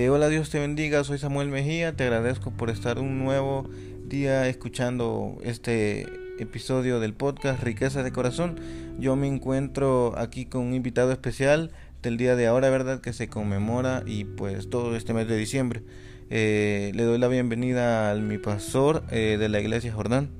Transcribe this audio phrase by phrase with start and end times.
[0.00, 3.68] Eh, hola, Dios te bendiga, soy Samuel Mejía, te agradezco por estar un nuevo
[4.06, 6.06] día escuchando este
[6.38, 8.58] episodio del podcast Riqueza de Corazón.
[8.98, 11.70] Yo me encuentro aquí con un invitado especial
[12.02, 13.02] del día de ahora, ¿verdad?
[13.02, 15.82] Que se conmemora y pues todo este mes de diciembre.
[16.30, 20.30] Eh, le doy la bienvenida al mi pastor eh, de la iglesia Jordán.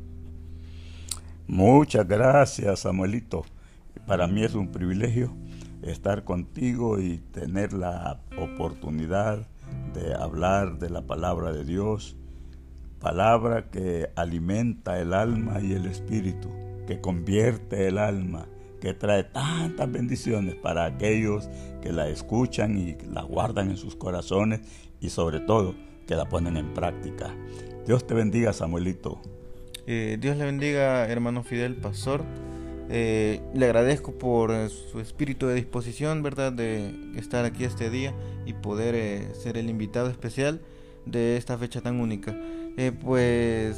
[1.47, 3.45] Muchas gracias, Samuelito.
[4.07, 5.37] Para mí es un privilegio
[5.83, 9.47] estar contigo y tener la oportunidad
[9.95, 12.17] de hablar de la palabra de Dios,
[13.01, 16.49] palabra que alimenta el alma y el espíritu,
[16.87, 18.47] que convierte el alma,
[18.81, 21.49] que trae tantas bendiciones para aquellos
[21.83, 24.61] que la escuchan y la guardan en sus corazones
[25.01, 25.75] y sobre todo
[26.07, 27.35] que la ponen en práctica.
[27.87, 29.21] Dios te bendiga, Samuelito.
[29.87, 32.25] Eh, Dios le bendiga, hermano Fidel Pastor.
[32.93, 38.13] Eh, le agradezco por eh, su espíritu de disposición, ¿verdad?, de estar aquí este día
[38.47, 40.61] y poder eh, ser el invitado especial
[41.07, 42.37] de esta fecha tan única.
[43.01, 43.77] pues,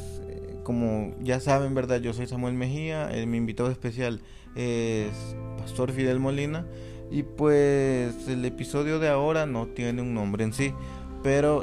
[0.65, 4.23] como ya saben, ¿verdad?, yo soy Samuel Mejía, mi invitado especial
[4.57, 5.11] es
[5.59, 6.67] Pastor Fidel Molina
[7.11, 10.73] y pues el episodio de ahora no tiene un nombre en sí,
[11.23, 11.63] pero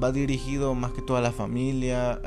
[0.00, 2.20] va dirigido más que todo a la familia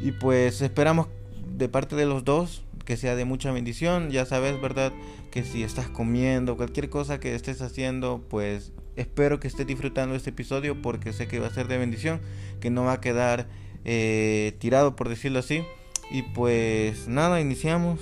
[0.00, 1.08] y pues esperamos
[1.56, 4.10] de parte de los dos que sea de mucha bendición.
[4.10, 4.92] Ya sabes, ¿verdad?
[5.30, 10.30] Que si estás comiendo, cualquier cosa que estés haciendo, pues espero que estés disfrutando este
[10.30, 12.20] episodio porque sé que va a ser de bendición,
[12.60, 13.48] que no va a quedar
[13.84, 15.62] eh, tirado, por decirlo así.
[16.10, 18.00] Y pues nada, iniciamos.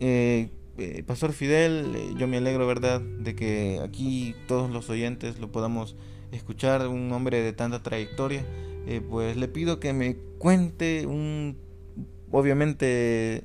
[0.00, 5.52] Eh, eh, Pastor Fidel, yo me alegro, ¿verdad?, de que aquí todos los oyentes lo
[5.52, 5.94] podamos
[6.32, 8.44] escuchar, un hombre de tanta trayectoria.
[9.08, 11.56] pues le pido que me cuente un
[12.34, 13.44] obviamente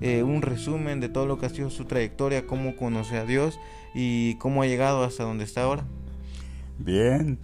[0.00, 3.58] eh, un resumen de todo lo que ha sido su trayectoria, cómo conoce a Dios
[3.94, 5.84] y cómo ha llegado hasta donde está ahora.
[6.78, 7.36] Bien,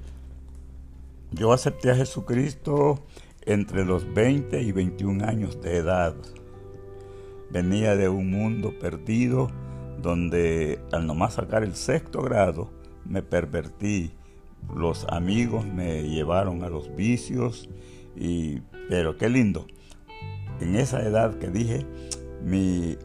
[1.33, 3.05] yo acepté a Jesucristo
[3.43, 6.15] entre los 20 y 21 años de edad.
[7.51, 9.51] Venía de un mundo perdido
[10.01, 12.71] donde al nomás sacar el sexto grado
[13.05, 14.13] me pervertí.
[14.73, 17.69] Los amigos me llevaron a los vicios
[18.15, 19.67] y pero qué lindo
[20.61, 21.87] en esa edad que dije,
[22.43, 22.97] mi,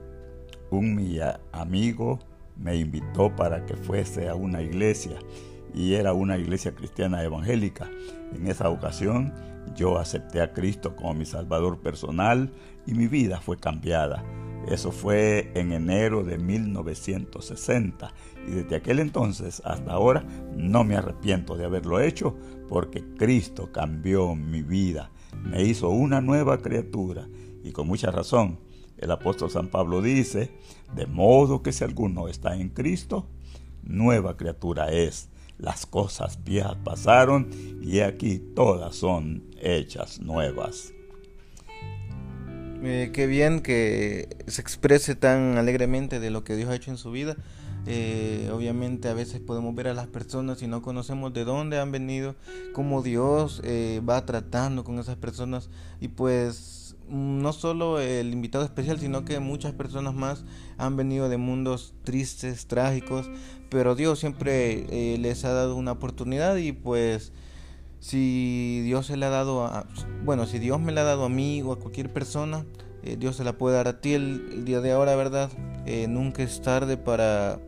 [0.72, 1.20] un mi
[1.52, 2.20] amigo
[2.58, 5.18] me invitó para que fuese a una iglesia
[5.74, 7.90] y era una iglesia cristiana evangélica.
[8.34, 9.34] En esa ocasión
[9.76, 12.52] yo acepté a Cristo como mi Salvador personal
[12.86, 14.24] y mi vida fue cambiada.
[14.68, 18.14] Eso fue en enero de 1960
[18.48, 20.24] y desde aquel entonces hasta ahora
[20.56, 22.36] no me arrepiento de haberlo hecho
[22.68, 25.12] porque Cristo cambió mi vida,
[25.44, 27.28] me hizo una nueva criatura
[27.64, 28.60] y con mucha razón.
[28.98, 30.52] El apóstol San Pablo dice,
[30.94, 33.28] de modo que si alguno está en Cristo,
[33.84, 35.30] nueva criatura es.
[35.58, 37.50] Las cosas viejas pasaron
[37.82, 40.94] y aquí todas son hechas nuevas.
[42.82, 46.98] Eh, qué bien que se exprese tan alegremente de lo que Dios ha hecho en
[46.98, 47.36] su vida.
[47.86, 51.92] Eh, obviamente a veces podemos ver a las personas y no conocemos de dónde han
[51.92, 52.36] venido,
[52.74, 55.70] cómo Dios eh, va tratando con esas personas
[56.00, 60.46] y pues no solo el invitado especial, sino que muchas personas más
[60.78, 63.30] han venido de mundos tristes, trágicos,
[63.70, 67.32] pero Dios siempre eh, les ha dado una oportunidad y pues
[68.00, 69.88] si Dios se le ha dado a,
[70.24, 72.66] bueno, si Dios me la ha dado a mí o a cualquier persona,
[73.04, 75.52] eh, Dios se la puede dar a ti el, día de ahora, ¿verdad?
[75.86, 77.60] Eh, nunca es tarde para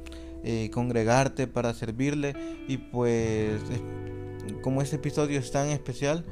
[0.73, 2.33] congregarte, para servirle
[2.67, 3.61] y pues
[4.63, 6.25] como este episodio es tan especial,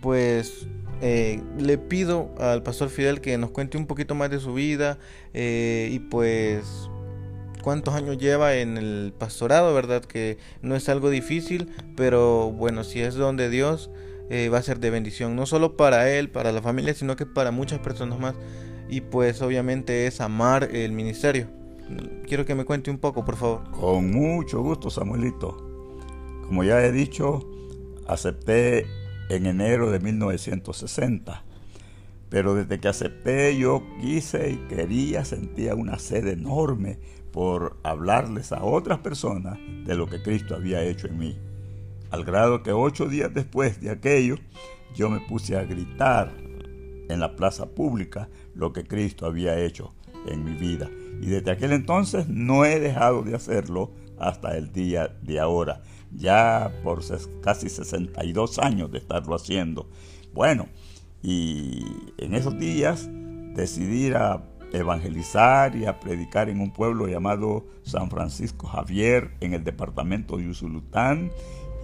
[0.00, 0.66] pues
[1.00, 4.98] eh, le pido al pastor Fidel que nos cuente un poquito más de su vida
[5.32, 6.88] eh, y pues
[7.62, 10.04] cuántos años lleva en el pastorado, ¿verdad?
[10.04, 13.90] Que no es algo difícil, pero bueno, si es donde Dios
[14.30, 17.26] eh, va a ser de bendición, no solo para él, para la familia, sino que
[17.26, 18.34] para muchas personas más.
[18.88, 21.48] Y pues obviamente es amar el ministerio.
[22.26, 23.70] Quiero que me cuente un poco, por favor.
[23.72, 25.56] Con mucho gusto, Samuelito.
[26.46, 27.40] Como ya he dicho,
[28.06, 28.86] acepté
[29.28, 31.42] en enero de 1960.
[32.28, 36.98] Pero desde que acepté yo quise y quería, sentía una sed enorme
[37.32, 41.38] por hablarles a otras personas de lo que Cristo había hecho en mí.
[42.10, 44.36] Al grado que ocho días después de aquello,
[44.94, 46.32] yo me puse a gritar
[47.08, 49.94] en la plaza pública lo que Cristo había hecho
[50.26, 50.88] en mi vida.
[51.20, 55.82] Y desde aquel entonces no he dejado de hacerlo hasta el día de ahora
[56.16, 57.00] ya por
[57.42, 59.88] casi 62 años de estarlo haciendo.
[60.32, 60.68] Bueno,
[61.22, 61.84] y
[62.18, 63.08] en esos días
[63.54, 69.62] decidí a, evangelizar y a predicar en un pueblo llamado San Francisco Javier en el
[69.62, 71.30] departamento de Usulután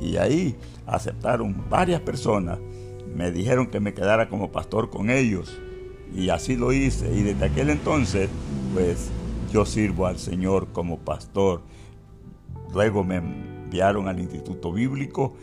[0.00, 0.56] y ahí
[0.87, 2.59] aceptaron varias personas.
[3.15, 5.56] Me dijeron que me quedara como pastor con ellos
[6.15, 8.29] y así lo hice y desde aquel entonces
[8.75, 9.09] pues
[9.53, 11.62] yo sirvo al Señor como pastor.
[12.73, 13.21] Luego me
[13.70, 15.37] enviaron al Instituto Bíblico,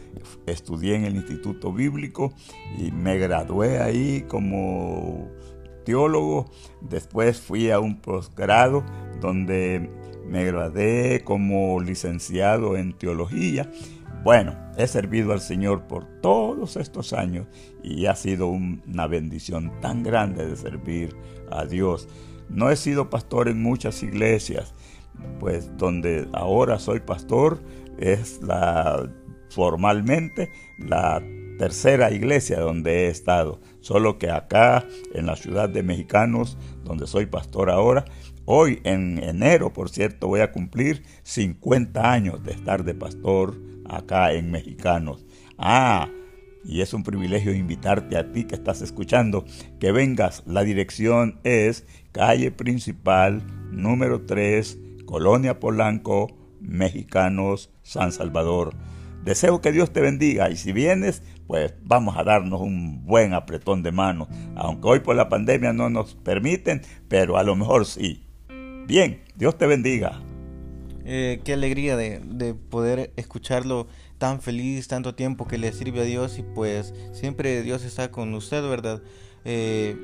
[0.46, 2.34] estudié en el Instituto Bíblico
[2.78, 5.30] y me gradué ahí como
[5.86, 6.52] teólogo.
[6.82, 8.84] Después fui a un posgrado
[9.22, 9.90] donde
[10.28, 13.72] me gradué como licenciado en teología.
[14.26, 17.48] Bueno, he servido al Señor por todos estos años
[17.82, 21.16] y ha sido una bendición tan grande de servir
[21.50, 22.10] a Dios.
[22.50, 24.74] No he sido pastor en muchas iglesias,
[25.40, 27.60] pues donde ahora soy pastor
[27.98, 29.10] es la
[29.50, 31.22] formalmente la
[31.58, 33.60] tercera iglesia donde he estado.
[33.82, 38.06] Solo que acá en la ciudad de Mexicanos, donde soy pastor ahora,
[38.46, 43.60] hoy en enero, por cierto, voy a cumplir 50 años de estar de pastor
[43.90, 45.26] acá en Mexicanos.
[45.58, 46.10] Ah,
[46.64, 49.46] y es un privilegio invitarte a ti que estás escuchando
[49.80, 50.44] que vengas.
[50.46, 53.42] La dirección es calle principal
[53.72, 56.37] número 3, Colonia Polanco,
[56.68, 58.76] Mexicanos, San Salvador.
[59.24, 63.84] Deseo que Dios te bendiga y si vienes, pues vamos a darnos un buen apretón
[63.84, 68.24] de mano, aunque hoy por la pandemia no nos permiten, pero a lo mejor sí.
[68.86, 70.22] Bien, Dios te bendiga.
[71.04, 73.88] Eh, qué alegría de, de poder escucharlo
[74.18, 78.34] tan feliz, tanto tiempo que le sirve a Dios y pues siempre Dios está con
[78.34, 79.02] usted, ¿verdad?
[79.46, 79.96] Eh,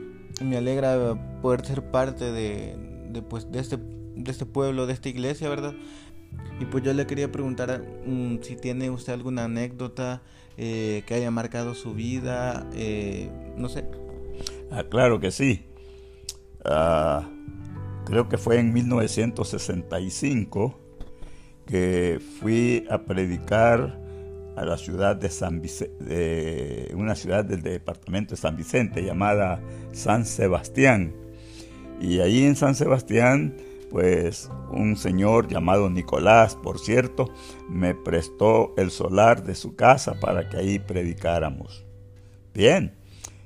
[0.41, 5.49] me alegra poder ser parte de, pues, de, este, de este pueblo, de esta iglesia,
[5.49, 5.73] ¿verdad?
[6.59, 10.21] Y pues yo le quería preguntar mm, si tiene usted alguna anécdota
[10.57, 13.85] eh, que haya marcado su vida, eh, no sé.
[14.71, 15.65] Ah, claro que sí.
[16.63, 17.27] Ah,
[18.05, 20.79] creo que fue en 1965
[21.65, 23.99] que fui a predicar
[24.55, 29.59] a la ciudad de San Vicente, una ciudad del departamento de San Vicente llamada
[29.91, 31.15] San Sebastián.
[31.99, 33.55] Y ahí en San Sebastián,
[33.93, 37.31] pues un señor llamado Nicolás, por cierto,
[37.69, 41.85] me prestó el solar de su casa para que ahí predicáramos.
[42.55, 42.95] Bien,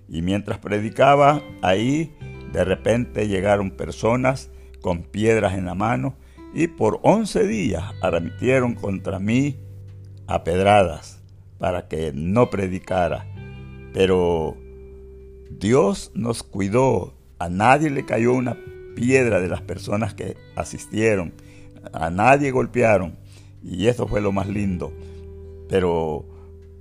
[0.07, 2.15] y mientras predicaba ahí,
[2.53, 4.49] de repente llegaron personas
[4.79, 6.15] con piedras en la mano
[6.53, 9.57] y por once días arremitieron contra mí
[10.27, 11.21] a pedradas
[11.57, 13.27] para que no predicara.
[13.93, 14.55] Pero
[15.51, 18.55] Dios nos cuidó, a nadie le cayó una
[18.97, 21.33] piedra de las personas que asistieron,
[21.93, 23.15] a nadie golpearon
[23.63, 24.91] y eso fue lo más lindo.
[25.69, 26.25] Pero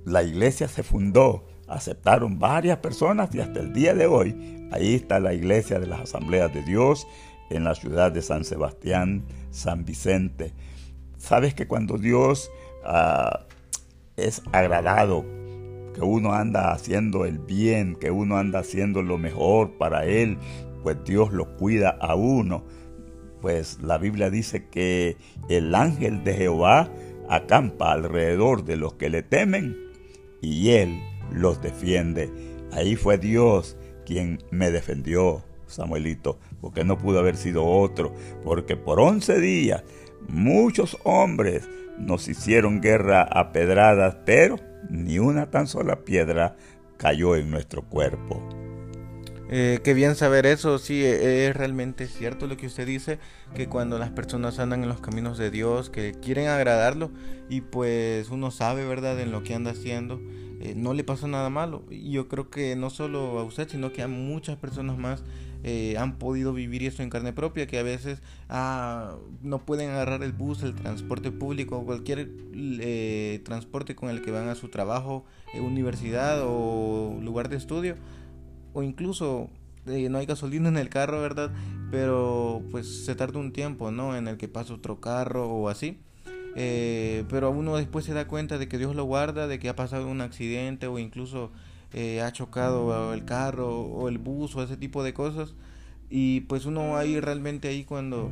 [0.05, 5.19] la iglesia se fundó, aceptaron varias personas y hasta el día de hoy ahí está
[5.19, 7.05] la iglesia de las asambleas de Dios
[7.49, 10.53] en la ciudad de San Sebastián, San Vicente.
[11.17, 12.49] Sabes que cuando Dios
[12.89, 13.41] Ah,
[14.15, 15.25] es agradado,
[15.93, 20.37] que uno anda haciendo el bien, que uno anda haciendo lo mejor para Él,
[20.83, 22.63] pues Dios lo cuida a uno.
[23.41, 25.17] Pues la Biblia dice que
[25.49, 26.89] el ángel de Jehová
[27.29, 29.77] acampa alrededor de los que le temen
[30.41, 30.99] y Él
[31.31, 32.31] los defiende.
[32.71, 38.99] Ahí fue Dios quien me defendió, Samuelito, porque no pudo haber sido otro, porque por
[38.99, 39.83] once días
[40.27, 41.67] muchos hombres
[41.97, 44.57] nos hicieron guerra a pedradas, pero
[44.89, 46.55] ni una tan sola piedra
[46.97, 48.41] cayó en nuestro cuerpo.
[49.49, 53.17] Eh, qué bien saber eso, sí, e, es realmente cierto lo que usted dice,
[53.55, 57.11] que cuando las personas andan en los caminos de Dios, que quieren agradarlo
[57.49, 60.19] y pues uno sabe, ¿verdad?, en lo que anda haciendo,
[60.59, 61.83] eh, no le pasa nada malo.
[61.89, 65.23] Y yo creo que no solo a usted, sino que a muchas personas más
[65.63, 70.23] eh, han podido vivir eso en carne propia, que a veces ah, no pueden agarrar
[70.23, 75.25] el bus, el transporte público, cualquier eh, transporte con el que van a su trabajo,
[75.55, 77.95] universidad o lugar de estudio,
[78.77, 79.49] o incluso
[79.85, 81.49] no hay gasolina en el carro, ¿verdad?
[81.89, 84.15] Pero pues se tarda un tiempo, ¿no?
[84.15, 85.97] En el que pasa otro carro o así.
[86.55, 89.75] Eh, pero uno después se da cuenta de que Dios lo guarda, de que ha
[89.75, 91.51] pasado un accidente o incluso
[91.91, 95.55] eh, ha chocado el carro o el bus o ese tipo de cosas.
[96.11, 98.31] Y pues uno ahí realmente ahí cuando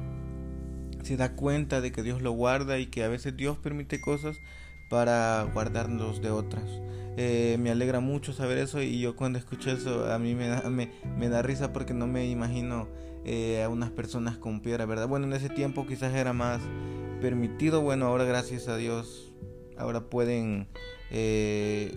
[1.02, 4.38] se da cuenta de que Dios lo guarda y que a veces Dios permite cosas
[4.89, 6.82] para guardarnos de otras.
[7.18, 10.70] Eh, me alegra mucho saber eso y yo cuando escucho eso a mí me da,
[10.70, 12.88] me, da risa porque no me imagino
[13.63, 15.08] a unas personas con piedra, ¿verdad?
[15.08, 16.62] Bueno, en ese tiempo quizás era más
[17.22, 19.34] permitido, bueno, ahora gracias a Dios,
[19.77, 20.68] ahora pueden
[21.12, 21.92] eh,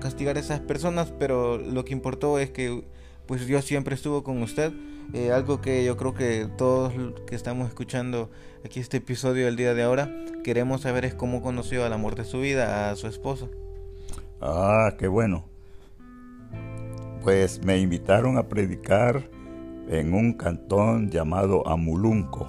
[0.00, 2.84] castigar a esas personas, pero lo que importó es que
[3.26, 4.72] pues Dios siempre estuvo con usted.
[5.12, 6.92] Eh, algo que yo creo que todos
[7.26, 8.30] que estamos escuchando
[8.64, 10.10] aquí este episodio del día de ahora
[10.42, 13.46] queremos saber es cómo conoció al amor de su vida, a su esposa.
[14.40, 15.44] Ah, qué bueno.
[17.22, 19.28] Pues me invitaron a predicar
[19.88, 22.48] en un cantón llamado Amulunco.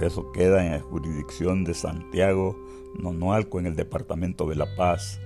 [0.00, 2.56] Eso queda en la jurisdicción de Santiago,
[2.98, 5.18] Nonualco, en el departamento de La Paz.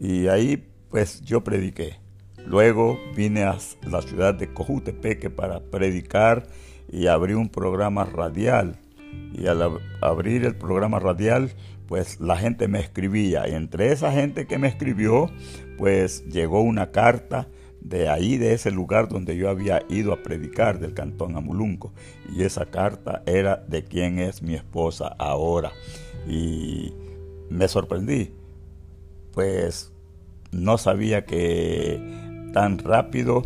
[0.00, 1.96] Y ahí pues yo prediqué.
[2.46, 6.46] Luego vine a la ciudad de Cojutepeque para predicar
[6.90, 8.78] y abrí un programa radial.
[9.32, 11.52] Y al abrir el programa radial,
[11.86, 13.48] pues la gente me escribía.
[13.48, 15.30] Y entre esa gente que me escribió,
[15.76, 17.48] pues llegó una carta
[17.80, 21.92] de ahí, de ese lugar donde yo había ido a predicar, del cantón Amulunco.
[22.34, 25.72] Y esa carta era de quién es mi esposa ahora.
[26.26, 26.92] Y
[27.48, 28.32] me sorprendí,
[29.32, 29.92] pues
[30.50, 32.00] no sabía que
[32.52, 33.42] tan rápido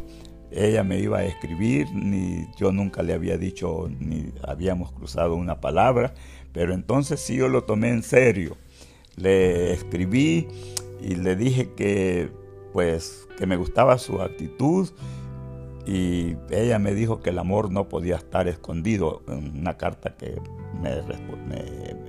[0.54, 5.61] ella me iba a escribir, ni yo nunca le había dicho, ni habíamos cruzado una
[5.61, 6.14] palabra,
[6.52, 8.56] pero entonces sí yo lo tomé en serio.
[9.16, 10.49] Le escribí
[11.00, 12.30] y le dije que
[12.73, 14.88] pues que me gustaba su actitud
[15.87, 20.40] y ella me dijo que el amor no podía estar escondido en una carta que
[20.80, 20.90] me,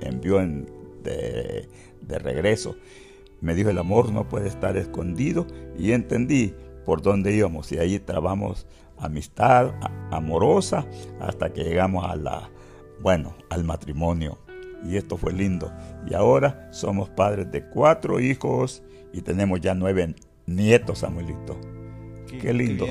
[0.01, 1.67] envió de,
[2.01, 2.75] de regreso.
[3.41, 5.47] Me dijo el amor no puede estar escondido
[5.77, 6.53] y entendí
[6.85, 9.73] por dónde íbamos y ahí trabamos amistad
[10.11, 10.85] amorosa
[11.19, 12.49] hasta que llegamos a la
[13.01, 14.39] bueno al matrimonio
[14.85, 15.71] y esto fue lindo
[16.07, 21.57] y ahora somos padres de cuatro hijos y tenemos ya nueve nietos, Samuelito.
[22.41, 22.85] Qué, lindo.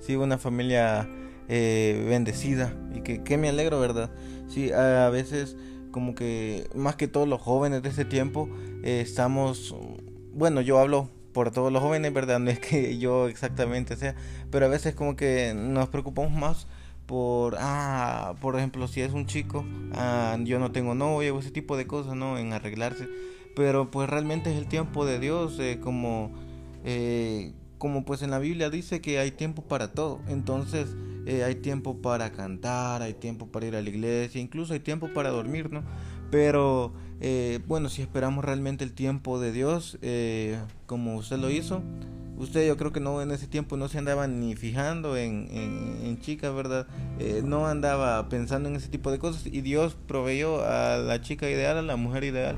[0.00, 1.08] sí, una familia
[1.48, 4.10] eh, bendecida y que, me alegro, ¿verdad?
[4.48, 5.56] Sí, a, veces
[5.90, 8.48] como que más que todos los jóvenes de ese tiempo
[8.82, 9.76] eh, estamos,
[10.32, 12.38] bueno, yo hablo por todos los jóvenes, ¿verdad?
[12.38, 14.14] No es que yo exactamente sea,
[14.50, 16.66] pero a veces como que nos preocupamos más
[17.04, 21.50] por, ah, por ejemplo, si es un chico, ah, yo no tengo novia o ese
[21.50, 22.38] tipo de cosas, ¿no?
[22.38, 23.06] En arreglarse
[23.54, 26.32] pero pues realmente es el tiempo de Dios, eh, como,
[26.84, 30.94] eh, como pues en la Biblia dice que hay tiempo para todo, entonces
[31.26, 35.08] eh, hay tiempo para cantar, hay tiempo para ir a la iglesia, incluso hay tiempo
[35.08, 35.82] para dormir, ¿no?
[36.30, 36.92] Pero
[37.66, 39.98] bueno, si esperamos realmente el tiempo de Dios,
[40.86, 41.82] como usted lo hizo,
[42.36, 46.54] usted yo creo que no en ese tiempo no se andaba ni fijando en, chicas,
[46.54, 46.86] ¿verdad?
[47.44, 51.78] no andaba pensando en ese tipo de cosas y Dios proveyó a la chica ideal,
[51.78, 52.56] a la mujer ideal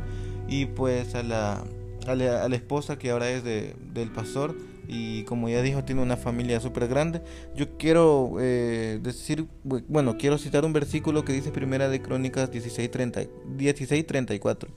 [0.48, 1.64] y pues a la,
[2.06, 4.54] a la, esposa que ahora es de, del pastor
[4.88, 7.22] y como ya dijo tiene una familia súper grande.
[7.54, 14.68] Yo quiero eh, decir, bueno, quiero citar un versículo que dice Primera de Crónicas 16:34.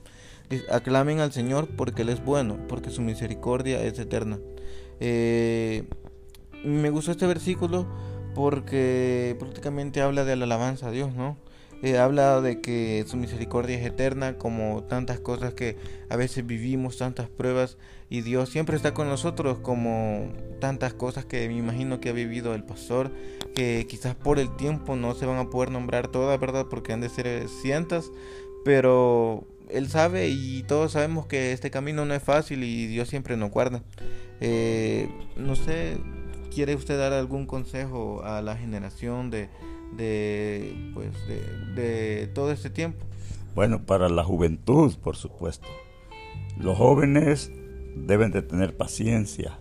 [0.70, 4.38] Aclamen al Señor porque Él es bueno, porque su misericordia es eterna.
[4.98, 5.84] Eh,
[6.64, 7.86] me gustó este versículo
[8.34, 11.36] porque prácticamente habla de la alabanza a Dios, ¿no?
[11.82, 15.76] Eh, habla de que su misericordia es eterna, como tantas cosas que
[16.10, 17.78] a veces vivimos, tantas pruebas,
[18.10, 20.28] y Dios siempre está con nosotros, como
[20.60, 23.10] tantas cosas que me imagino que ha vivido el pastor,
[23.54, 26.66] que quizás por el tiempo no se van a poder nombrar todas, ¿verdad?
[26.68, 28.12] Porque han de ser cientos,
[28.64, 33.36] pero Él sabe y todos sabemos que este camino no es fácil y Dios siempre
[33.36, 33.82] nos guarda.
[34.40, 35.96] Eh, no sé,
[36.52, 39.48] ¿quiere usted dar algún consejo a la generación de
[39.96, 41.10] de, pues,
[41.74, 43.04] de, todo este tiempo?
[43.54, 45.66] Bueno, para la juventud, por supuesto.
[46.58, 47.50] Los jóvenes
[47.96, 49.58] deben de tener paciencia.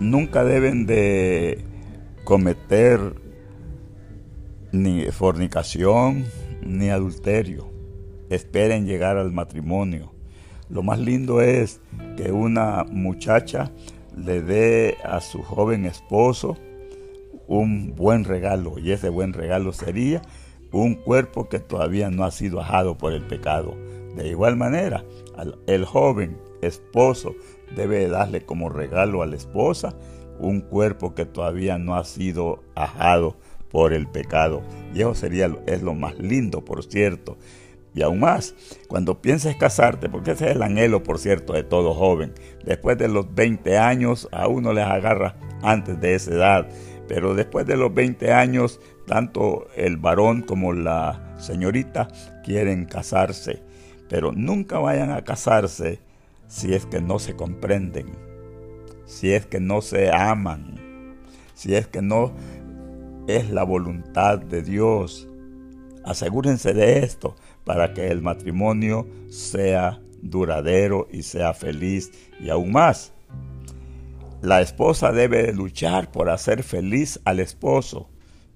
[0.00, 1.64] Nunca deben de
[2.24, 3.14] cometer
[4.72, 6.24] ni fornicación
[6.62, 7.68] ni adulterio.
[8.30, 10.12] Esperen llegar al matrimonio.
[10.70, 11.80] Lo más lindo es
[12.16, 13.72] que una muchacha
[14.16, 16.56] le dé a su joven esposo
[17.48, 20.22] un buen regalo y ese buen regalo sería
[20.70, 23.74] un cuerpo que todavía no ha sido ajado por el pecado.
[24.14, 25.04] De igual manera,
[25.66, 27.34] el joven esposo
[27.74, 29.94] debe darle como regalo a la esposa
[30.38, 33.36] un cuerpo que todavía no ha sido ajado
[33.70, 34.62] por el pecado.
[34.94, 37.36] Y eso sería es lo más lindo, por cierto.
[37.94, 38.54] Y aún más,
[38.86, 42.32] cuando pienses casarte, porque ese es el anhelo, por cierto, de todo joven,
[42.64, 46.68] después de los 20 años a uno les agarra antes de esa edad
[47.08, 52.08] pero después de los 20 años, tanto el varón como la señorita
[52.44, 53.62] quieren casarse.
[54.08, 56.00] Pero nunca vayan a casarse
[56.46, 58.10] si es que no se comprenden,
[59.06, 61.16] si es que no se aman,
[61.54, 62.34] si es que no
[63.26, 65.28] es la voluntad de Dios.
[66.04, 73.12] Asegúrense de esto para que el matrimonio sea duradero y sea feliz y aún más
[74.42, 78.08] la esposa debe luchar por hacer feliz al esposo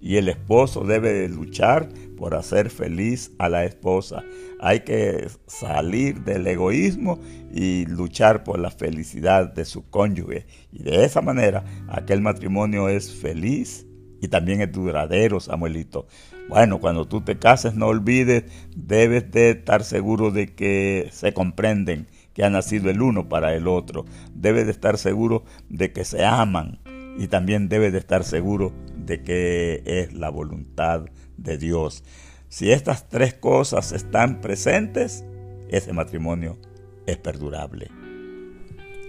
[0.03, 4.25] y el esposo debe luchar por hacer feliz a la esposa.
[4.61, 7.21] Hay que salir del egoísmo
[7.53, 10.47] y luchar por la felicidad de su cónyuge.
[10.73, 13.87] Y de esa manera aquel matrimonio es feliz
[14.21, 16.07] y también es duradero, Samuelito.
[16.49, 22.09] Bueno, cuando tú te cases, no olvides, debes de estar seguro de que se comprenden,
[22.35, 24.05] que ha nacido el uno para el otro.
[24.35, 26.81] Debes de estar seguro de que se aman
[27.19, 32.05] y también debes de estar seguro de que es la voluntad de Dios.
[32.49, 35.25] Si estas tres cosas están presentes,
[35.69, 36.59] ese matrimonio
[37.07, 37.91] es perdurable.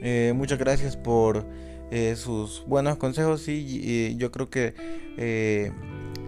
[0.01, 1.45] Eh, muchas gracias por
[1.91, 4.73] eh, sus buenos consejos y yo creo que
[5.17, 5.71] eh,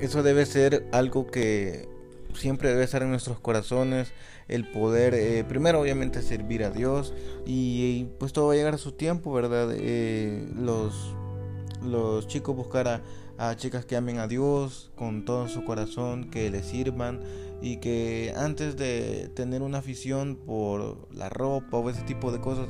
[0.02, 1.88] eso debe ser algo que
[2.34, 4.12] siempre debe estar en nuestros corazones
[4.48, 7.14] el poder primero obviamente servir a Dios
[7.46, 9.74] y, pues todo va a llegar a su tiempo verdad
[10.56, 11.16] los
[11.84, 13.02] los chicos buscar a,
[13.38, 17.20] a chicas que amen a Dios con todo su corazón, que le sirvan
[17.66, 22.68] y que antes de tener una afición por la ropa o ese tipo de cosas,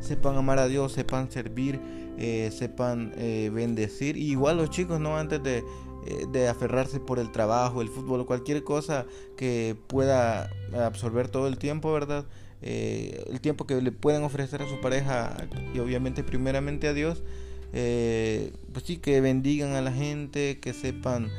[0.00, 1.78] sepan amar a Dios, sepan servir,
[2.16, 4.16] eh, sepan eh, bendecir.
[4.16, 5.18] Y igual los chicos, ¿no?
[5.18, 9.04] Antes de, eh, de aferrarse por el trabajo, el fútbol cualquier cosa
[9.36, 10.48] que pueda
[10.82, 12.24] absorber todo el tiempo, ¿verdad?
[12.60, 15.36] el tiempo que le puedan ofrecer a su pareja
[15.72, 17.22] y obviamente primeramente a Dios
[17.70, 21.30] pues sí, que bendigan a la gente, que sepan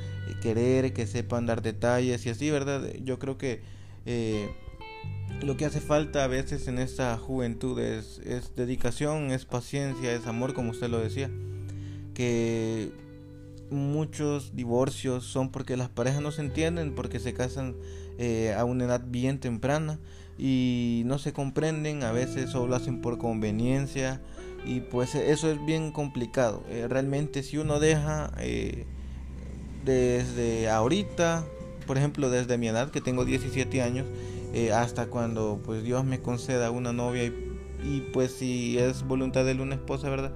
[0.41, 2.83] querer, que sepan dar detalles y así, ¿verdad?
[3.03, 3.61] Yo creo que
[4.05, 4.49] eh,
[5.41, 10.27] lo que hace falta a veces en esta juventud es, es, dedicación, es paciencia, es
[10.27, 11.29] amor, como usted lo decía.
[12.13, 12.91] Que
[13.71, 17.75] muchos divorcios son porque las parejas no se entienden, porque se casan
[18.17, 19.99] eh, a una edad bien temprana
[20.37, 24.21] y no se comprenden, a veces solo lo hacen por conveniencia
[24.65, 26.63] y pues eso es bien complicado.
[26.69, 28.85] Eh, realmente si uno deja eh,
[29.85, 31.45] desde ahorita,
[31.87, 34.05] por ejemplo desde mi edad que tengo 17 años,
[34.53, 39.51] eh, hasta cuando pues Dios me conceda una novia y, pues si es voluntad de
[39.51, 40.33] él una esposa, ¿verdad?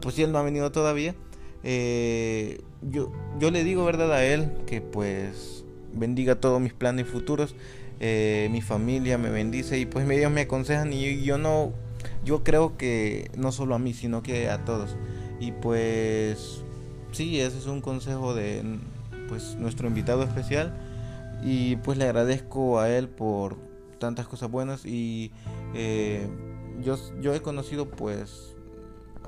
[0.00, 1.14] pues si él no ha venido todavía,
[1.62, 7.54] yo, yo le digo verdad a él que pues bendiga todos mis planes futuros.
[8.00, 11.72] mi familia me bendice y pues ellos me aconsejan y yo no
[12.24, 14.96] yo creo que no solo a mí, sino que a todos.
[15.40, 16.64] Y pues
[17.16, 18.62] sí, ese es un consejo de
[19.28, 20.76] pues nuestro invitado especial
[21.42, 23.56] y pues le agradezco a él por
[23.98, 25.32] tantas cosas buenas y
[25.74, 26.28] eh,
[26.82, 28.54] yo, yo he conocido pues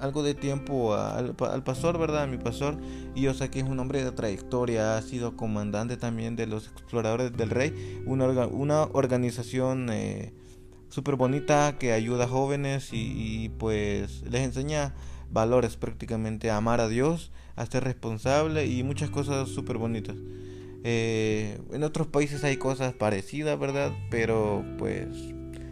[0.00, 2.24] algo de tiempo al, pastor, ¿verdad?
[2.24, 2.76] A mi pastor.
[3.14, 6.68] Y yo sé que es un hombre de trayectoria, ha sido comandante también de los
[6.68, 10.32] exploradores del rey, una, una organización eh,
[10.88, 14.94] súper bonita que ayuda a jóvenes y, pues les enseña
[15.30, 20.16] valores prácticamente, amar a Dios, a ser responsable y muchas cosas súper bonitas.
[20.84, 23.92] Eh, en otros países hay cosas parecidas, ¿verdad?
[24.10, 25.08] Pero pues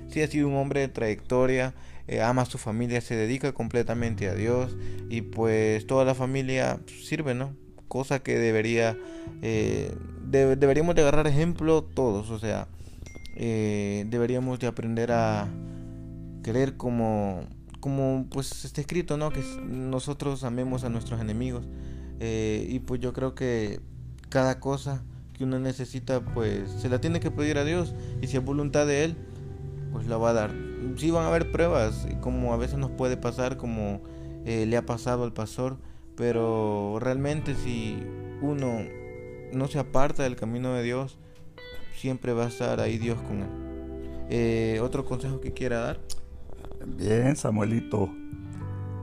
[0.09, 1.75] sí ha sido un hombre de trayectoria,
[2.09, 4.77] eh, ama a su familia, se dedica completamente a Dios
[5.09, 7.55] y pues toda la familia sirve, ¿no?
[7.89, 8.99] Cosa que debería,
[9.43, 9.95] eh,
[10.29, 12.67] deberíamos de agarrar ejemplo todos, o sea,
[13.37, 15.49] deberíamos de aprender a
[16.43, 17.45] querer como,
[17.87, 19.31] como pues está escrito, ¿no?
[19.31, 21.69] Que nosotros amemos a nuestros enemigos.
[22.19, 23.79] Eh, y pues yo creo que
[24.29, 27.95] cada cosa que uno necesita, pues se la tiene que pedir a Dios.
[28.21, 29.17] Y si es voluntad de Él,
[29.93, 30.51] pues la va a dar.
[30.97, 34.01] Sí van a haber pruebas, como a veces nos puede pasar, como
[34.45, 35.77] eh, le ha pasado al pastor.
[36.17, 38.03] Pero realmente si
[38.43, 38.81] uno
[39.53, 41.19] no se aparta del camino de Dios,
[41.95, 44.27] siempre va a estar ahí Dios con él.
[44.29, 46.01] Eh, ¿Otro consejo que quiera dar?
[46.85, 48.11] Bien, Samuelito.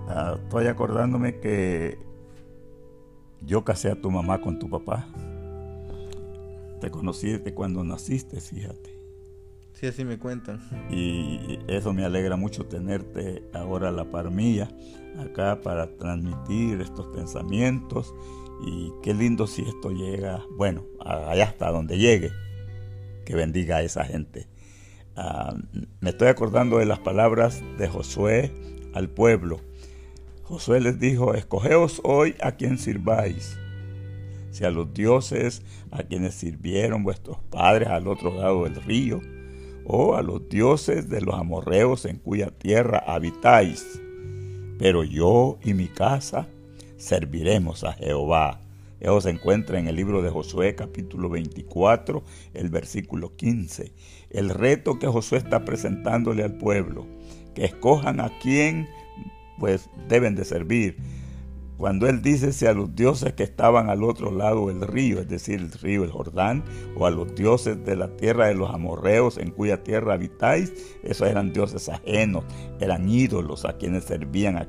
[0.08, 1.98] Ah, estoy acordándome que
[3.42, 5.08] yo casé a tu mamá con tu papá.
[6.82, 8.94] Te conocí desde cuando naciste, fíjate.
[9.74, 10.62] Sí, así me cuentan.
[10.92, 14.70] Y eso me alegra mucho tenerte ahora a la par mía,
[15.20, 18.14] acá para transmitir estos pensamientos.
[18.66, 22.32] Y qué lindo si esto llega, bueno, allá hasta donde llegue
[23.26, 24.48] que bendiga a esa gente.
[25.16, 25.56] Ah,
[26.00, 28.52] me estoy acordando de las palabras de Josué
[28.94, 29.60] al pueblo.
[30.44, 33.58] Josué les dijo, escogeos hoy a quien sirváis.
[34.52, 39.22] Si a los dioses a quienes sirvieron vuestros padres al otro lado del río,
[39.86, 44.02] o a los dioses de los amorreos en cuya tierra habitáis.
[44.80, 46.48] Pero yo y mi casa
[46.98, 48.63] serviremos a Jehová.
[49.04, 53.92] Eso se encuentra en el libro de Josué capítulo 24, el versículo 15.
[54.30, 57.06] El reto que Josué está presentándole al pueblo,
[57.54, 58.88] que escojan a quien
[59.60, 60.96] pues deben de servir.
[61.78, 65.28] Cuando él dice si a los dioses que estaban al otro lado del río, es
[65.28, 66.64] decir, el río Jordán,
[66.96, 70.72] o a los dioses de la tierra de los amorreos en cuya tierra habitáis,
[71.04, 72.46] esos eran dioses ajenos,
[72.80, 74.66] eran ídolos a quienes servían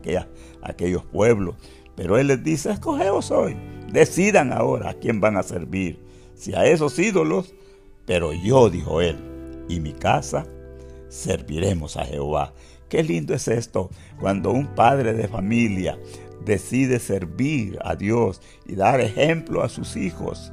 [0.60, 1.54] aquellos pueblos.
[1.94, 3.56] Pero él les dice, escogeos hoy,
[3.94, 6.00] decidan ahora a quién van a servir,
[6.34, 7.54] si a esos ídolos,
[8.04, 9.16] pero yo, dijo él,
[9.68, 10.46] y mi casa
[11.08, 12.52] serviremos a Jehová.
[12.88, 15.96] Qué lindo es esto cuando un padre de familia
[16.44, 20.52] decide servir a Dios y dar ejemplo a sus hijos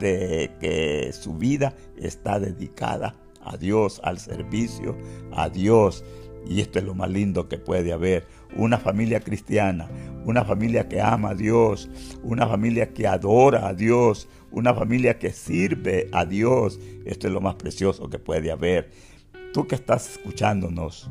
[0.00, 4.96] de que su vida está dedicada a Dios, al servicio
[5.32, 6.04] a Dios.
[6.48, 8.26] Y esto es lo más lindo que puede haber.
[8.56, 9.88] Una familia cristiana,
[10.24, 11.88] una familia que ama a Dios,
[12.22, 16.78] una familia que adora a Dios, una familia que sirve a Dios.
[17.04, 18.90] Esto es lo más precioso que puede haber.
[19.52, 21.10] Tú que estás escuchándonos,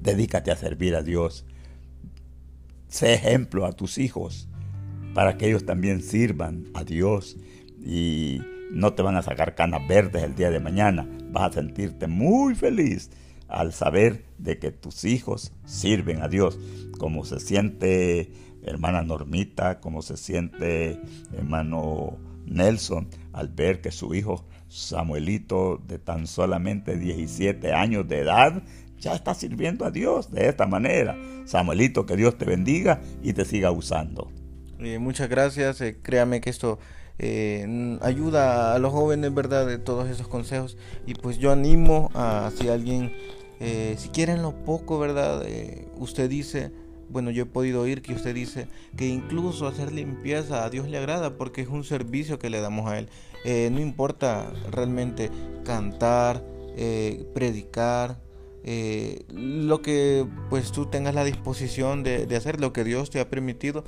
[0.00, 1.46] dedícate a servir a Dios.
[2.88, 4.48] Sé ejemplo a tus hijos
[5.14, 7.36] para que ellos también sirvan a Dios
[7.84, 11.06] y no te van a sacar canas verdes el día de mañana.
[11.30, 13.10] Vas a sentirte muy feliz
[13.52, 16.58] al saber de que tus hijos sirven a Dios,
[16.98, 18.32] como se siente
[18.64, 20.98] hermana Normita, como se siente
[21.36, 28.62] hermano Nelson al ver que su hijo Samuelito de tan solamente 17 años de edad
[28.98, 31.14] ya está sirviendo a Dios de esta manera.
[31.44, 34.30] Samuelito, que Dios te bendiga y te siga usando.
[34.78, 36.78] Eh, muchas gracias, eh, créame que esto
[37.18, 39.66] eh, ayuda a los jóvenes, ¿verdad?
[39.66, 40.78] De todos esos consejos.
[41.06, 43.12] Y pues yo animo a si alguien
[43.64, 45.44] eh, si quieren lo poco, ¿verdad?
[45.46, 46.72] Eh, usted dice,
[47.08, 50.98] bueno, yo he podido oír que usted dice que incluso hacer limpieza a Dios le
[50.98, 53.08] agrada porque es un servicio que le damos a Él.
[53.44, 55.30] Eh, no importa realmente
[55.64, 56.44] cantar,
[57.34, 58.18] predicar,
[59.28, 63.84] lo que pues tú tengas la disposición de, hacer, lo que Dios te ha permitido,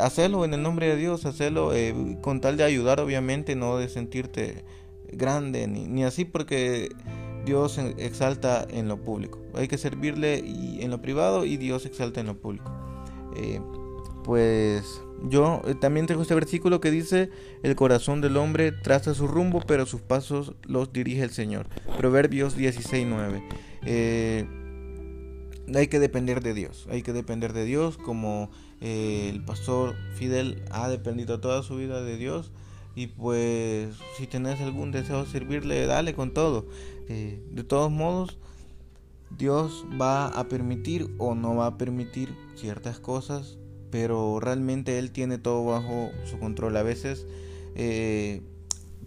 [0.00, 1.72] hacerlo en el nombre de Dios, hacerlo
[2.20, 4.64] con tal de ayudar, obviamente, no de sentirte
[5.12, 6.90] grande ni así, porque
[7.46, 9.40] Dios exalta en lo público.
[9.54, 12.70] Hay que servirle en lo privado y Dios exalta en lo público.
[13.36, 13.60] Eh,
[14.24, 17.30] pues yo eh, también tengo este versículo que dice,
[17.62, 21.68] el corazón del hombre traza su rumbo, pero sus pasos los dirige el Señor.
[21.96, 23.42] Proverbios 16.9.
[23.86, 24.44] Eh,
[25.74, 30.88] hay que depender de Dios, hay que depender de Dios como el pastor Fidel ha
[30.88, 32.50] dependido toda su vida de Dios.
[32.96, 36.66] Y pues si tenés algún deseo de servirle, dale con todo.
[37.08, 38.38] De todos modos,
[39.30, 43.58] Dios va a permitir o no va a permitir ciertas cosas,
[43.90, 46.76] pero realmente Él tiene todo bajo su control.
[46.76, 47.26] A veces
[47.74, 48.42] eh,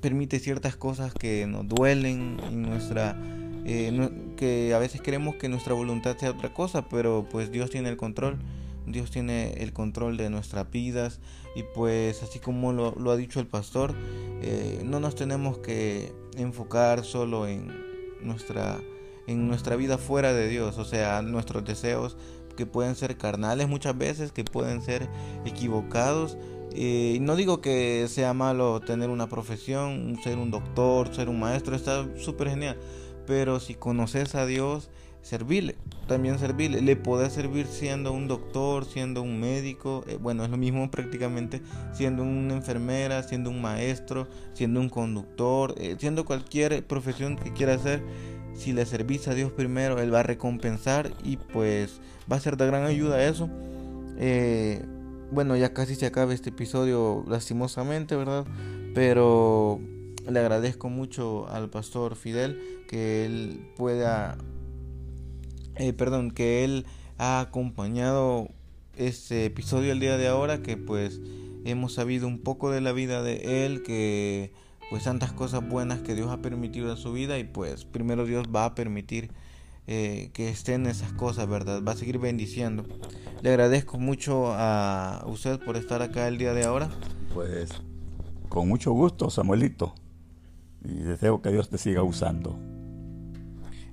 [0.02, 3.20] permite ciertas cosas que nos duelen en nuestra...
[3.66, 7.90] Eh, que a veces queremos que nuestra voluntad sea otra cosa, pero pues Dios tiene
[7.90, 8.40] el control.
[8.88, 11.20] Dios tiene el control de nuestras vidas
[11.56, 13.94] y pues así como lo, ha dicho el pastor,
[14.42, 17.89] eh, no nos tenemos que enfocar solo en
[18.22, 18.80] nuestra,
[19.28, 22.18] en nuestra vida fuera de Dios, o sea, nuestros deseos
[22.60, 25.08] que pueden ser carnales muchas veces, que pueden ser
[25.46, 26.38] equivocados.
[26.74, 31.76] Eh, no digo que sea malo tener una profesión, ser un doctor, ser un maestro,
[31.76, 32.78] está súper genial,
[33.26, 34.90] pero si conoces a Dios,
[35.22, 35.78] servirle,
[36.10, 36.82] también servirle.
[36.82, 41.62] Le puede servir siendo un doctor, siendo un médico, eh, bueno, es lo mismo prácticamente
[41.94, 47.76] siendo una enfermera, siendo un maestro, siendo un conductor, eh, siendo cualquier profesión que quiera
[47.76, 48.04] hacer.
[48.54, 52.58] Si le servís a Dios primero, Él va a recompensar y pues va a ser
[52.58, 53.50] de gran ayuda eso.
[54.18, 54.84] Eh,
[55.32, 58.46] bueno, ya casi se acaba este episodio lastimosamente, ¿verdad?
[58.94, 59.80] Pero
[60.28, 64.38] le agradezco mucho al pastor Fidel que él pueda
[65.80, 66.86] eh, perdón, que él
[67.18, 68.50] ha acompañado
[68.98, 71.22] este episodio el día de ahora, que pues
[71.64, 74.52] hemos sabido un poco de la vida de él, que
[74.90, 78.48] pues tantas cosas buenas que Dios ha permitido en su vida y pues primero Dios
[78.54, 79.32] va a permitir
[79.88, 81.82] eh, que estén esas cosas, ¿verdad?
[81.82, 82.86] Va a seguir bendiciendo.
[83.42, 86.90] Le agradezco mucho a usted por estar acá el día de ahora.
[87.34, 87.70] Pues
[88.50, 89.96] con mucho gusto, Samuelito.
[90.84, 92.60] Y deseo que Dios te siga usando.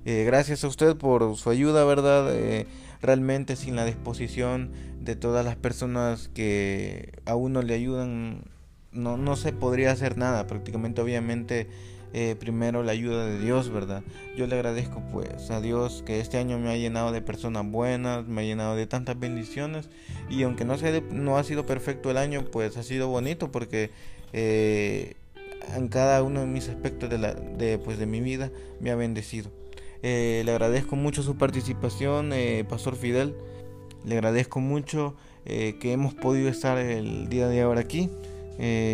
[0.09, 2.33] Eh, gracias a usted por su ayuda, ¿verdad?
[2.33, 2.65] Eh,
[3.01, 8.45] realmente sin la disposición de todas las personas que a uno le ayudan,
[8.93, 10.47] no, no se podría hacer nada.
[10.47, 11.67] Prácticamente, obviamente,
[12.13, 14.01] eh, primero la ayuda de Dios, ¿verdad?
[14.37, 18.25] Yo le agradezco pues a Dios que este año me ha llenado de personas buenas,
[18.25, 19.89] me ha llenado de tantas bendiciones
[20.29, 23.91] y aunque no, sea no ha sido perfecto el año, pues ha sido bonito porque
[24.31, 28.95] en cada uno de mis aspectos de, la, de, pues, de mi vida me ha
[28.95, 29.51] bendecido.
[30.03, 33.35] Eh, le agradezco mucho su participación, eh, Pastor Fidel.
[34.05, 38.09] Le agradezco mucho que hemos podido estar el día de ahora aquí.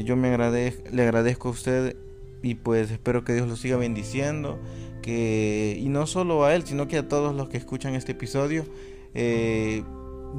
[0.05, 1.97] yo me le agradezco a usted
[2.43, 4.59] y pues espero que Dios lo siga bendiciendo.
[5.01, 8.65] Que, y no solo a él, sino que a todos los que escuchan este episodio.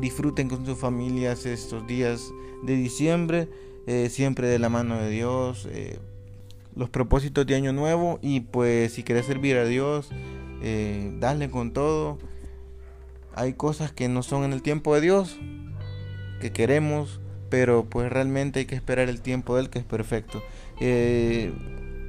[0.00, 2.30] disfruten con sus familias estos días
[2.62, 3.48] de diciembre,
[4.08, 5.68] siempre de la mano de Dios
[6.76, 10.10] los propósitos de año nuevo y pues si quieres servir a Dios,
[10.66, 12.18] eh, dale con todo.
[13.34, 15.38] Hay cosas que no son en el tiempo de Dios,
[16.40, 20.42] que queremos, pero pues realmente hay que esperar el tiempo de Él que es perfecto.
[20.80, 21.52] Eh,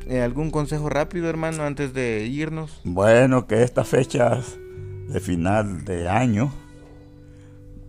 [0.08, 2.80] eh, ¿Algún consejo rápido, hermano, antes de irnos?
[2.86, 4.58] Bueno, que estas fechas
[5.10, 6.54] de final de año,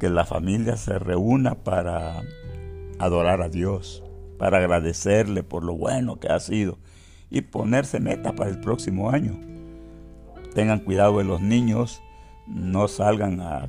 [0.01, 2.23] que la familia se reúna para
[2.99, 4.03] adorar a Dios
[4.39, 6.79] para agradecerle por lo bueno que ha sido
[7.31, 9.56] y ponerse meta para el próximo año.
[10.57, 12.03] Tengan cuidado de los niños,
[12.47, 13.69] no salgan a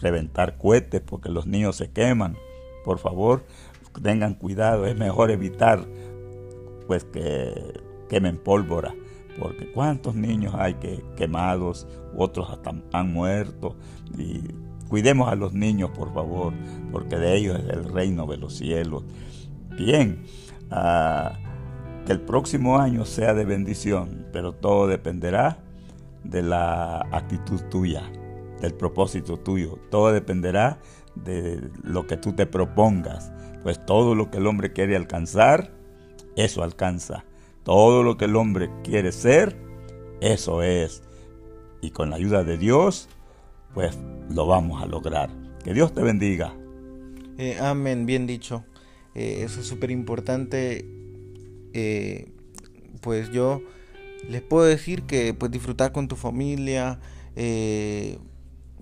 [0.00, 2.38] reventar cohetes porque los niños se queman.
[2.82, 3.44] Por favor,
[4.02, 5.84] tengan cuidado, es mejor evitar
[6.86, 8.94] pues que quemen pólvora,
[9.38, 13.76] porque cuántos niños hay que quemados, otros hasta han muerto
[14.88, 16.54] cuidemos a los niños, por favor,
[16.90, 19.04] porque de ellos es el reino de los cielos
[19.76, 20.24] bien.
[20.70, 21.38] Ah,
[22.06, 25.58] que el próximo año sea de bendición, pero todo dependerá
[26.28, 28.10] de la actitud tuya,
[28.60, 29.78] del propósito tuyo.
[29.90, 30.80] Todo dependerá
[31.14, 33.32] de lo que tú te propongas.
[33.62, 35.72] Pues todo lo que el hombre quiere alcanzar,
[36.36, 37.24] eso alcanza.
[37.64, 39.56] Todo lo que el hombre quiere ser,
[40.20, 41.02] eso es.
[41.80, 43.08] Y con la ayuda de Dios,
[43.74, 43.98] pues
[44.30, 45.30] lo vamos a lograr.
[45.64, 46.54] Que Dios te bendiga.
[47.38, 48.64] Eh, amén, bien dicho.
[49.14, 50.84] Eh, eso es súper importante.
[51.72, 52.32] Eh,
[53.00, 53.62] pues yo
[54.28, 56.98] les puedo decir que pues disfrutar con tu familia,
[57.36, 58.18] eh,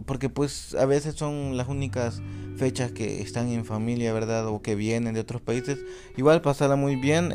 [0.05, 2.20] porque pues a veces son las únicas
[2.57, 4.46] fechas que están en familia, ¿verdad?
[4.49, 5.79] O que vienen de otros países.
[6.16, 7.33] Igual pasarla muy bien.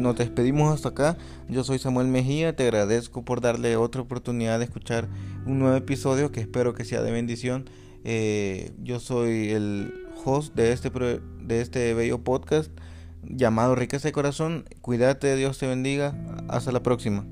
[0.00, 1.18] nos despedimos hasta acá.
[1.48, 2.54] Yo soy Samuel Mejía.
[2.54, 5.08] Te agradezco por darle otra oportunidad de escuchar
[5.46, 7.68] un nuevo episodio que espero que sea de bendición.
[8.04, 9.92] yo soy el
[10.24, 12.70] host de este, de este bello podcast
[13.28, 14.64] llamado Riqueza de Corazón.
[14.80, 16.14] Cuídate, Dios te bendiga.
[16.48, 17.26] Hasta la próxima.